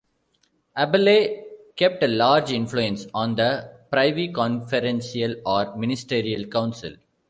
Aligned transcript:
Abele 0.75 1.43
kept 1.75 2.01
a 2.01 2.07
large 2.07 2.51
influence 2.51 3.05
on 3.13 3.35
the 3.35 3.71
Privy 3.91 4.29
Conferencial 4.33 5.35
or 5.45 5.75
Ministerial 5.77 6.45
Council. 6.45 6.95